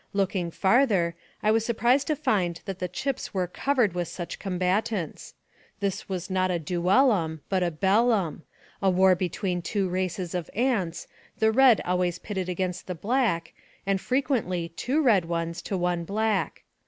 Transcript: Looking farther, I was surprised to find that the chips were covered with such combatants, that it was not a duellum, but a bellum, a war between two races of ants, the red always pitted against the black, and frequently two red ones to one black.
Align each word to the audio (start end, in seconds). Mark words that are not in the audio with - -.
Looking 0.13 0.49
farther, 0.49 1.13
I 1.43 1.51
was 1.51 1.63
surprised 1.63 2.07
to 2.07 2.15
find 2.15 2.59
that 2.65 2.79
the 2.79 2.87
chips 2.87 3.35
were 3.35 3.45
covered 3.45 3.93
with 3.93 4.07
such 4.07 4.39
combatants, 4.39 5.35
that 5.79 5.93
it 6.01 6.09
was 6.09 6.27
not 6.27 6.49
a 6.49 6.57
duellum, 6.57 7.41
but 7.49 7.61
a 7.61 7.69
bellum, 7.69 8.41
a 8.81 8.89
war 8.89 9.13
between 9.13 9.61
two 9.61 9.87
races 9.87 10.33
of 10.33 10.49
ants, 10.55 11.05
the 11.37 11.51
red 11.51 11.81
always 11.85 12.17
pitted 12.17 12.49
against 12.49 12.87
the 12.87 12.95
black, 12.95 13.53
and 13.85 14.01
frequently 14.01 14.69
two 14.69 15.03
red 15.03 15.25
ones 15.25 15.61
to 15.61 15.77
one 15.77 16.03
black. 16.03 16.63